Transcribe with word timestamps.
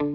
Halo 0.00 0.08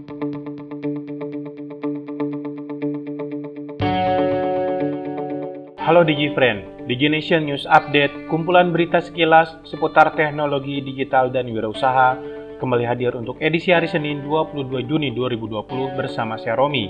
DigiFriend, 6.02 6.90
DigiNation 6.90 7.46
News 7.46 7.70
Update, 7.70 8.26
kumpulan 8.26 8.74
berita 8.74 8.98
sekilas 8.98 9.54
seputar 9.70 10.18
teknologi 10.18 10.82
digital 10.82 11.30
dan 11.30 11.54
wirausaha, 11.54 12.18
kembali 12.58 12.90
hadir 12.90 13.14
untuk 13.14 13.38
edisi 13.38 13.70
hari 13.70 13.86
Senin 13.86 14.26
22 14.26 14.90
Juni 14.90 15.14
2020 15.14 15.94
bersama 15.94 16.42
saya 16.42 16.58
Romi. 16.58 16.90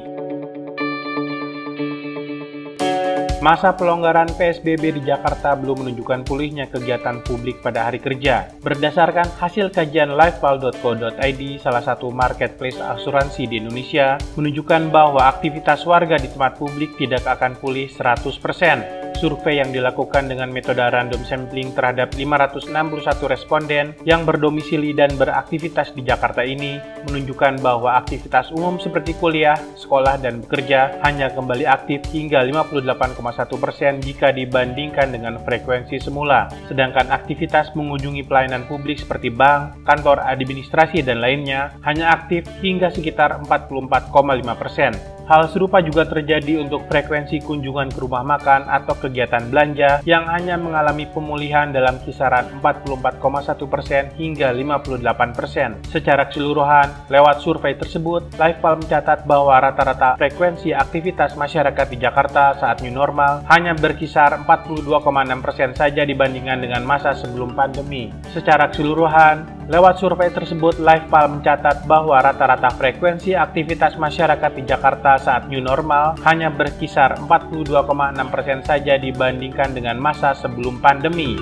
Masa 3.46 3.78
pelonggaran 3.78 4.26
PSBB 4.34 4.98
di 4.98 5.02
Jakarta 5.06 5.54
belum 5.54 5.86
menunjukkan 5.86 6.26
pulihnya 6.26 6.66
kegiatan 6.66 7.22
publik 7.22 7.62
pada 7.62 7.86
hari 7.86 8.02
kerja. 8.02 8.50
Berdasarkan 8.66 9.30
hasil 9.38 9.70
kajian 9.70 10.18
livefile.co.id, 10.18 11.42
salah 11.62 11.84
satu 11.86 12.10
marketplace 12.10 12.82
asuransi 12.82 13.46
di 13.46 13.62
Indonesia, 13.62 14.18
menunjukkan 14.34 14.90
bahwa 14.90 15.30
aktivitas 15.30 15.86
warga 15.86 16.18
di 16.18 16.26
tempat 16.26 16.58
publik 16.58 16.98
tidak 16.98 17.22
akan 17.22 17.54
pulih 17.62 17.86
100%. 17.86 19.05
Survei 19.26 19.58
yang 19.58 19.74
dilakukan 19.74 20.30
dengan 20.30 20.54
metode 20.54 20.86
random 20.86 21.26
sampling 21.26 21.74
terhadap 21.74 22.14
561 22.14 23.26
responden 23.26 23.98
yang 24.06 24.22
berdomisili 24.22 24.94
dan 24.94 25.10
beraktivitas 25.18 25.98
di 25.98 26.06
Jakarta 26.06 26.46
ini 26.46 26.78
menunjukkan 27.10 27.58
bahwa 27.66 27.98
aktivitas 27.98 28.54
umum 28.54 28.78
seperti 28.78 29.18
kuliah, 29.18 29.58
sekolah, 29.82 30.22
dan 30.22 30.46
bekerja 30.46 31.02
hanya 31.02 31.34
kembali 31.34 31.66
aktif 31.66 32.06
hingga 32.14 32.46
58,1 32.46 33.18
persen 33.58 33.98
jika 33.98 34.30
dibandingkan 34.30 35.10
dengan 35.10 35.42
frekuensi 35.42 35.98
semula. 35.98 36.46
Sedangkan 36.70 37.10
aktivitas 37.10 37.74
mengunjungi 37.74 38.30
pelayanan 38.30 38.70
publik 38.70 39.02
seperti 39.02 39.34
bank, 39.34 39.90
kantor 39.90 40.22
administrasi, 40.22 41.02
dan 41.02 41.18
lainnya 41.18 41.74
hanya 41.82 42.14
aktif 42.14 42.46
hingga 42.62 42.94
sekitar 42.94 43.42
44,5 43.42 44.54
persen. 44.54 45.15
Hal 45.26 45.50
serupa 45.50 45.82
juga 45.82 46.06
terjadi 46.06 46.62
untuk 46.62 46.86
frekuensi 46.86 47.42
kunjungan 47.42 47.90
ke 47.90 47.98
rumah 47.98 48.22
makan 48.22 48.70
atau 48.70 48.94
kegiatan 48.94 49.50
belanja 49.50 50.06
yang 50.06 50.30
hanya 50.30 50.54
mengalami 50.54 51.10
pemulihan 51.10 51.74
dalam 51.74 51.98
kisaran 52.06 52.46
44,1% 52.62 54.14
hingga 54.22 54.54
58%. 54.54 55.90
Secara 55.90 56.30
keseluruhan, 56.30 57.10
lewat 57.10 57.42
survei 57.42 57.74
tersebut, 57.74 58.38
Lifepal 58.38 58.78
mencatat 58.78 59.26
bahwa 59.26 59.58
rata-rata 59.58 60.14
frekuensi 60.22 60.78
aktivitas 60.78 61.34
masyarakat 61.34 61.90
di 61.90 61.98
Jakarta 61.98 62.54
saat 62.62 62.86
new 62.86 62.94
normal 62.94 63.42
hanya 63.50 63.74
berkisar 63.74 64.46
42,6% 64.46 65.74
saja 65.74 66.06
dibandingkan 66.06 66.62
dengan 66.62 66.86
masa 66.86 67.18
sebelum 67.18 67.58
pandemi. 67.58 68.14
Secara 68.30 68.70
keseluruhan, 68.70 69.65
Lewat 69.66 69.98
survei 69.98 70.30
tersebut, 70.30 70.78
Lifepal 70.78 71.26
mencatat 71.26 71.90
bahwa 71.90 72.22
rata-rata 72.22 72.70
frekuensi 72.78 73.34
aktivitas 73.34 73.98
masyarakat 73.98 74.52
di 74.54 74.62
Jakarta 74.62 75.18
saat 75.18 75.50
new 75.50 75.58
normal 75.58 76.14
hanya 76.22 76.54
berkisar 76.54 77.18
42,6% 77.26 77.82
saja 78.62 78.94
dibandingkan 79.02 79.74
dengan 79.74 79.98
masa 79.98 80.38
sebelum 80.38 80.78
pandemi 80.78 81.34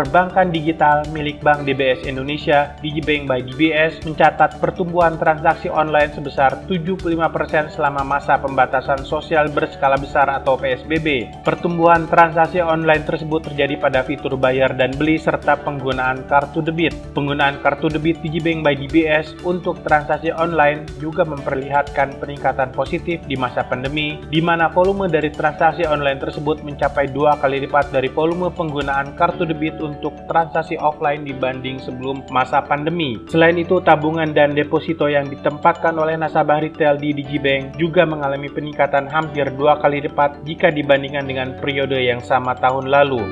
perbankan 0.00 0.48
digital 0.48 1.04
milik 1.12 1.44
Bank 1.44 1.68
DBS 1.68 2.08
Indonesia, 2.08 2.72
Digibank 2.80 3.28
by 3.28 3.44
DBS, 3.44 4.00
mencatat 4.08 4.56
pertumbuhan 4.56 5.20
transaksi 5.20 5.68
online 5.68 6.08
sebesar 6.16 6.64
75% 6.64 7.76
selama 7.76 8.00
masa 8.00 8.40
pembatasan 8.40 9.04
sosial 9.04 9.52
berskala 9.52 10.00
besar 10.00 10.32
atau 10.32 10.56
PSBB. 10.56 11.28
Pertumbuhan 11.44 12.08
transaksi 12.08 12.64
online 12.64 13.04
tersebut 13.04 13.44
terjadi 13.52 13.76
pada 13.76 14.00
fitur 14.00 14.40
bayar 14.40 14.72
dan 14.72 14.96
beli 14.96 15.20
serta 15.20 15.60
penggunaan 15.60 16.24
kartu 16.24 16.64
debit. 16.64 16.96
Penggunaan 17.12 17.60
kartu 17.60 17.92
debit 17.92 18.24
Digibank 18.24 18.64
by 18.64 18.72
DBS 18.72 19.36
untuk 19.44 19.84
transaksi 19.84 20.32
online 20.32 20.88
juga 20.96 21.28
memperlihatkan 21.28 22.16
peningkatan 22.16 22.72
positif 22.72 23.20
di 23.28 23.36
masa 23.36 23.68
pandemi, 23.68 24.16
di 24.32 24.40
mana 24.40 24.72
volume 24.72 25.12
dari 25.12 25.28
transaksi 25.28 25.84
online 25.84 26.24
tersebut 26.24 26.64
mencapai 26.64 27.12
dua 27.12 27.36
kali 27.36 27.68
lipat 27.68 27.92
dari 27.92 28.08
volume 28.08 28.48
penggunaan 28.48 29.12
kartu 29.12 29.44
debit 29.44 29.89
untuk 29.90 30.14
transaksi 30.30 30.78
offline 30.78 31.26
dibanding 31.26 31.82
sebelum 31.82 32.22
masa 32.30 32.62
pandemi. 32.62 33.18
Selain 33.26 33.58
itu, 33.58 33.82
tabungan 33.82 34.30
dan 34.30 34.54
deposito 34.54 35.10
yang 35.10 35.26
ditempatkan 35.26 35.98
oleh 35.98 36.14
nasabah 36.14 36.62
retail 36.62 36.94
di 36.96 37.10
Digibank 37.10 37.74
juga 37.76 38.06
mengalami 38.06 38.46
peningkatan 38.46 39.10
hampir 39.10 39.50
dua 39.58 39.82
kali 39.82 40.06
lipat 40.06 40.46
jika 40.46 40.70
dibandingkan 40.70 41.26
dengan 41.26 41.48
periode 41.58 41.98
yang 41.98 42.22
sama 42.22 42.54
tahun 42.56 42.88
lalu 42.88 43.22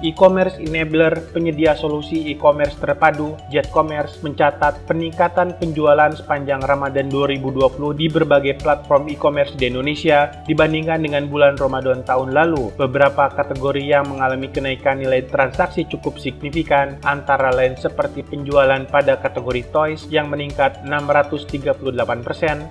e-commerce 0.00 0.56
enabler 0.56 1.20
penyedia 1.32 1.76
solusi 1.76 2.32
e-commerce 2.32 2.76
terpadu, 2.80 3.36
JetCommerce 3.52 4.24
mencatat 4.24 4.88
peningkatan 4.88 5.60
penjualan 5.60 6.12
sepanjang 6.16 6.64
Ramadan 6.64 7.12
2020 7.12 8.00
di 8.00 8.06
berbagai 8.08 8.56
platform 8.64 9.12
e-commerce 9.12 9.52
di 9.60 9.68
Indonesia 9.68 10.32
dibandingkan 10.48 11.04
dengan 11.04 11.28
bulan 11.28 11.60
Ramadan 11.60 12.00
tahun 12.04 12.32
lalu. 12.32 12.72
Beberapa 12.80 13.28
kategori 13.28 13.84
yang 13.84 14.08
mengalami 14.08 14.48
kenaikan 14.48 15.04
nilai 15.04 15.28
transaksi 15.28 15.84
cukup 15.84 16.16
signifikan 16.16 16.96
antara 17.04 17.52
lain 17.52 17.76
seperti 17.76 18.24
penjualan 18.24 18.80
pada 18.88 19.20
kategori 19.20 19.68
toys 19.68 20.08
yang 20.08 20.32
meningkat 20.32 20.80
638%, 20.88 21.84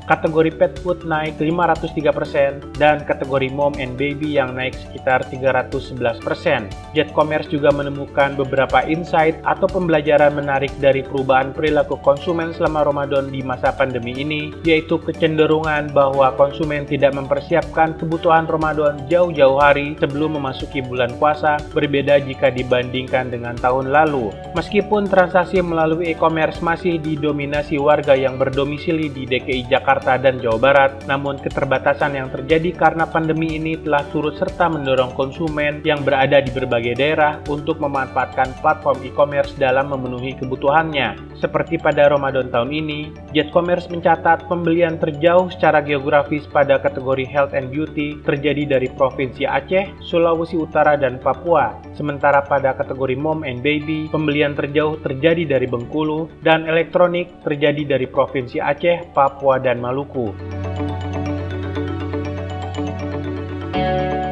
kategori 0.10 0.52
pet 0.58 0.74
food 0.82 1.06
naik 1.06 1.38
503%, 1.38 2.82
dan 2.82 3.06
kategori 3.06 3.50
mom 3.54 3.78
and 3.78 3.94
baby 3.96 4.34
yang 4.34 4.58
naik 4.58 4.74
sekitar 4.74 5.22
311%. 5.30 6.74
JetCommerce 6.98 7.19
e-commerce 7.20 7.52
juga 7.52 7.68
menemukan 7.76 8.40
beberapa 8.40 8.80
insight 8.88 9.44
atau 9.44 9.68
pembelajaran 9.68 10.40
menarik 10.40 10.72
dari 10.80 11.04
perubahan 11.04 11.52
perilaku 11.52 12.00
konsumen 12.00 12.56
selama 12.56 12.88
Ramadan 12.88 13.28
di 13.28 13.44
masa 13.44 13.76
pandemi 13.76 14.16
ini, 14.16 14.56
yaitu 14.64 14.96
kecenderungan 15.04 15.92
bahwa 15.92 16.32
konsumen 16.40 16.88
tidak 16.88 17.12
mempersiapkan 17.12 18.00
kebutuhan 18.00 18.48
Ramadan 18.48 19.04
jauh-jauh 19.12 19.60
hari 19.60 20.00
sebelum 20.00 20.40
memasuki 20.40 20.80
bulan 20.80 21.12
puasa, 21.20 21.60
berbeda 21.76 22.24
jika 22.24 22.48
dibandingkan 22.56 23.28
dengan 23.28 23.60
tahun 23.60 23.92
lalu. 23.92 24.32
Meskipun 24.56 25.12
transaksi 25.12 25.60
melalui 25.60 26.16
e-commerce 26.16 26.64
masih 26.64 27.04
didominasi 27.04 27.76
warga 27.76 28.16
yang 28.16 28.40
berdomisili 28.40 29.12
di 29.12 29.28
DKI 29.28 29.68
Jakarta 29.68 30.16
dan 30.16 30.40
Jawa 30.40 30.56
Barat, 30.56 30.92
namun 31.04 31.36
keterbatasan 31.36 32.16
yang 32.16 32.32
terjadi 32.32 32.72
karena 32.72 33.04
pandemi 33.12 33.60
ini 33.60 33.76
telah 33.76 34.08
turut 34.08 34.40
serta 34.40 34.72
mendorong 34.72 35.12
konsumen 35.20 35.84
yang 35.84 36.00
berada 36.00 36.40
di 36.40 36.48
berbagai 36.56 36.96
daerah 36.96 37.09
daerah 37.10 37.42
untuk 37.50 37.82
memanfaatkan 37.82 38.54
platform 38.62 39.02
e-commerce 39.02 39.58
dalam 39.58 39.90
memenuhi 39.90 40.38
kebutuhannya. 40.38 41.18
Seperti 41.42 41.82
pada 41.82 42.06
Ramadan 42.14 42.54
tahun 42.54 42.70
ini, 42.70 43.10
JetCommerce 43.34 43.90
mencatat 43.90 44.46
pembelian 44.46 45.02
terjauh 45.02 45.50
secara 45.50 45.82
geografis 45.82 46.46
pada 46.46 46.78
kategori 46.78 47.26
health 47.26 47.58
and 47.58 47.74
beauty 47.74 48.22
terjadi 48.22 48.78
dari 48.78 48.86
Provinsi 48.94 49.50
Aceh, 49.50 49.90
Sulawesi 50.06 50.54
Utara, 50.62 50.94
dan 50.94 51.18
Papua. 51.18 51.74
Sementara 51.98 52.46
pada 52.46 52.78
kategori 52.78 53.18
mom 53.18 53.42
and 53.42 53.66
baby, 53.66 54.06
pembelian 54.14 54.54
terjauh 54.54 55.02
terjadi 55.02 55.58
dari 55.58 55.66
Bengkulu, 55.66 56.30
dan 56.46 56.70
elektronik 56.70 57.32
terjadi 57.42 57.98
dari 57.98 58.06
Provinsi 58.06 58.62
Aceh, 58.62 59.10
Papua, 59.18 59.58
dan 59.58 59.82
Maluku. 59.82 60.59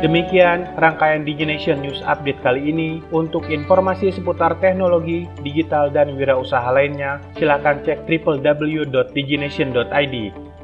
Demikian 0.08 0.72
rangkaian 0.80 1.28
DigiNation 1.28 1.84
News 1.84 2.00
Update 2.08 2.40
kali 2.40 2.72
ini. 2.72 3.04
Untuk 3.12 3.52
informasi 3.52 4.16
seputar 4.16 4.56
teknologi, 4.64 5.28
digital, 5.44 5.92
dan 5.92 6.16
wirausaha 6.16 6.72
lainnya, 6.72 7.20
silakan 7.36 7.84
cek 7.84 8.08
www.digination.id. 8.08 10.16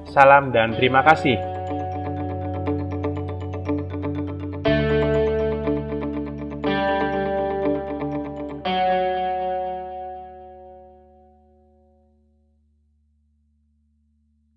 Salam 0.07 0.55
dan 0.55 0.71
terima 0.79 1.03
kasih. 1.03 1.52